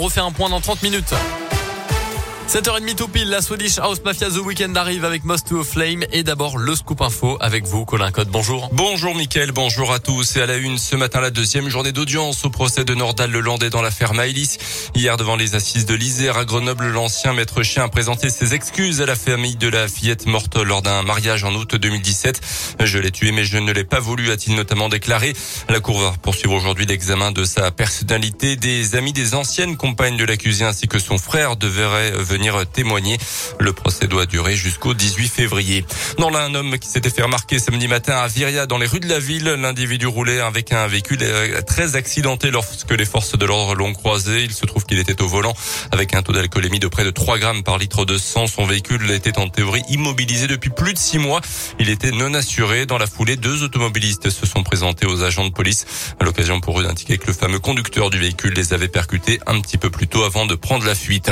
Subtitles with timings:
[0.00, 1.12] On refait un point dans 30 minutes.
[2.48, 6.02] 7h30 tout pile, la Swedish House Mafia The Weekend arrive avec Most to a Flame
[6.12, 8.28] et d'abord le scoop info avec vous, Colin Code.
[8.28, 8.70] Bonjour.
[8.72, 10.34] Bonjour Mickaël, bonjour à tous.
[10.36, 13.68] Et à la une, ce matin, la deuxième journée d'audience au procès de Nordal Lelandais
[13.68, 14.56] dans l'affaire Maëlys.
[14.94, 19.02] Hier, devant les assises de l'Isère à Grenoble, l'ancien maître chien a présenté ses excuses
[19.02, 22.40] à la famille de la fillette morte lors d'un mariage en août 2017.
[22.80, 25.34] Je l'ai tué, mais je ne l'ai pas voulu, a-t-il notamment déclaré.
[25.68, 28.56] La cour va poursuivre aujourd'hui l'examen de sa personnalité.
[28.56, 33.18] Des amis des anciennes compagnes de l'accusé ainsi que son frère devraient venir venir témoigner.
[33.58, 35.84] Le procès doit durer jusqu'au 18 février.
[36.18, 39.00] Dans là, un homme qui s'était fait remarquer samedi matin à Viria dans les rues
[39.00, 43.44] de la ville, l'individu roulait avec un véhicule euh, très accidenté lorsque les forces de
[43.44, 44.44] l'ordre l'ont croisé.
[44.44, 45.52] Il se trouve qu'il était au volant
[45.90, 48.46] avec un taux d'alcoolémie de près de 3 grammes par litre de sang.
[48.46, 51.40] Son véhicule était en théorie immobilisé depuis plus de 6 mois.
[51.80, 52.86] Il était non assuré.
[52.86, 55.86] Dans la foulée, deux automobilistes se sont présentés aux agents de police
[56.20, 59.60] à l'occasion pour eux d'indiquer que le fameux conducteur du véhicule les avait percutés un
[59.60, 61.30] petit peu plus tôt avant de prendre la fuite.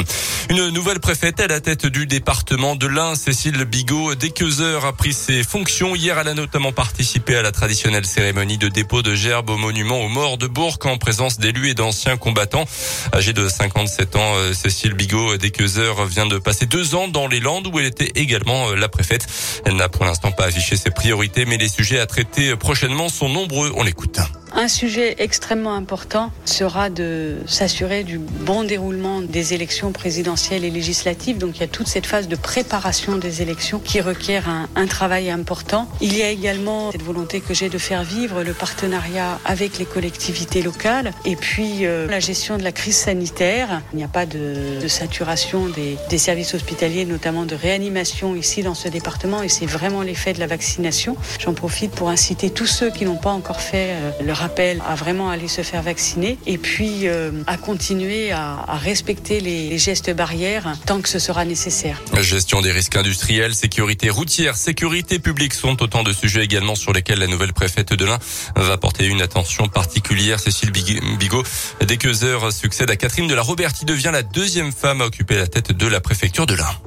[0.51, 5.13] Une nouvelle préfète à la tête du département de l'Ain, Cécile Bigot Desqueuseur a pris
[5.13, 5.95] ses fonctions.
[5.95, 10.01] Hier, elle a notamment participé à la traditionnelle cérémonie de dépôt de gerbes au monument
[10.01, 12.65] aux morts de Bourg en présence d'élus et d'anciens combattants.
[13.13, 17.41] Âgée de 57 ans, euh, Cécile Bigot Desqueuseur vient de passer deux ans dans les
[17.41, 19.27] Landes où elle était également euh, la préfète.
[19.65, 23.29] Elle n'a pour l'instant pas affiché ses priorités, mais les sujets à traiter prochainement sont
[23.29, 23.73] nombreux.
[23.75, 24.21] On l'écoute.
[24.59, 31.37] Un sujet extrêmement important sera de s'assurer du bon déroulement des élections présidentielles et législatives.
[31.37, 35.29] Donc il y a toute cette phase de préparation des élections qui requiert un, travail
[35.29, 35.91] important.
[36.01, 39.85] Il y a également cette volonté que j'ai de faire vivre le partenariat avec les
[39.85, 43.83] collectivités locales et puis euh, la gestion de la crise sanitaire.
[43.93, 48.75] Il n'y a pas de, saturation des, des services hospitaliers, notamment de réanimation ici dans
[48.75, 51.15] ce département et c'est vraiment l'effet de la vaccination.
[51.41, 54.95] J'en profite pour inciter tous ceux qui n'ont pas encore fait euh, leur appel à
[54.95, 59.79] vraiment aller se faire vacciner et puis euh, à continuer à, à respecter les, les,
[59.79, 62.01] gestes barrières tant que ce sera nécessaire.
[62.21, 67.19] Gestion des risques industriels, sécurité routière, sécurité publique sont autant de sujets également sur lesquels
[67.19, 68.19] la nouvelle préfète de l'Ain
[68.55, 70.39] va porter une attention particulière.
[70.39, 71.43] Cécile Bigot,
[71.85, 75.37] dès que heures succède à Catherine de la Roberti, devient la deuxième femme à occuper
[75.37, 76.86] la tête de la préfecture de l'Ain.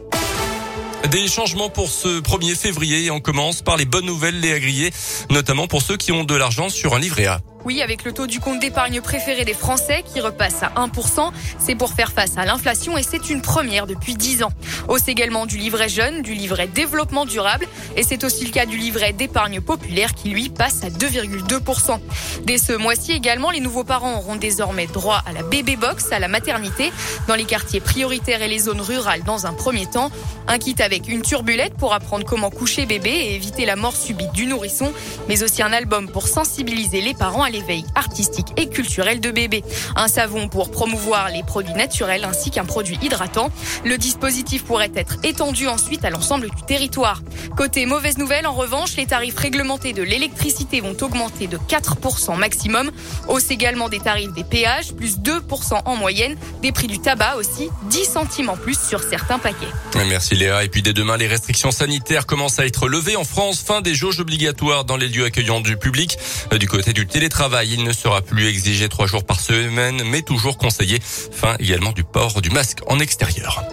[1.08, 4.92] Des changements pour ce 1er février et on commence par les bonnes nouvelles, les agriers,
[5.32, 7.42] notamment pour ceux qui ont de l'argent sur un livret A.
[7.70, 11.76] Oui, avec le taux du compte d'épargne préféré des Français qui repasse à 1%, c'est
[11.76, 14.52] pour faire face à l'inflation et c'est une première depuis 10 ans.
[14.88, 18.76] Hausse également du livret jeune, du livret développement durable et c'est aussi le cas du
[18.76, 22.00] livret d'épargne populaire qui lui passe à 2,2%.
[22.44, 26.18] Dès ce mois-ci également, les nouveaux parents auront désormais droit à la bébé box, à
[26.18, 26.92] la maternité,
[27.28, 30.10] dans les quartiers prioritaires et les zones rurales dans un premier temps.
[30.48, 34.32] Un kit avec une turbulette pour apprendre comment coucher bébé et éviter la mort subite
[34.32, 34.92] du nourrisson,
[35.28, 39.64] mais aussi un album pour sensibiliser les parents à l'éveil artistique et culturel de bébé.
[39.96, 43.50] Un savon pour promouvoir les produits naturels ainsi qu'un produit hydratant.
[43.84, 47.22] Le dispositif pourrait être étendu ensuite à l'ensemble du territoire.
[47.58, 52.92] Côté mauvaise nouvelle, en revanche, les tarifs réglementés de l'électricité vont augmenter de 4% maximum.
[53.28, 56.38] Hausse également des tarifs des péages, plus 2% en moyenne.
[56.62, 59.68] Des prix du tabac aussi, 10 centimes en plus sur certains paquets.
[60.08, 60.64] Merci Léa.
[60.64, 63.62] Et puis dès demain, les restrictions sanitaires commencent à être levées en France.
[63.62, 66.18] Fin des jauges obligatoires dans les lieux accueillants du public.
[66.58, 70.58] Du côté du télétravail, Il ne sera plus exigé trois jours par semaine, mais toujours
[70.58, 71.00] conseillé.
[71.02, 73.64] Fin également du port du masque en extérieur.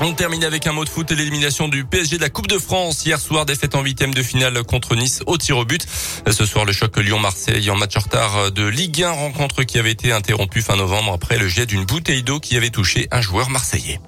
[0.00, 2.58] On termine avec un mot de foot et l'élimination du PSG de la Coupe de
[2.58, 3.06] France.
[3.06, 5.86] Hier soir, défaite en huitième de finale contre Nice au tir au but.
[6.28, 10.10] Ce soir, le choc Lyon-Marseille en match retard de Ligue 1, rencontre qui avait été
[10.10, 14.00] interrompue fin novembre après le jet d'une bouteille d'eau qui avait touché un joueur marseillais.